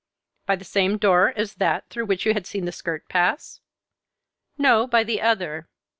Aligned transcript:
"By 0.47 0.55
the 0.55 0.65
same 0.65 0.97
door 0.97 1.31
as 1.35 1.53
that 1.57 1.87
through 1.91 2.05
which 2.07 2.25
you 2.25 2.33
had 2.33 2.47
seen 2.47 2.65
the 2.65 2.71
skirt 2.71 3.07
pass?" 3.07 3.61
"No, 4.57 4.87
by 4.87 5.03
the 5.03 5.21
other. 5.21 5.67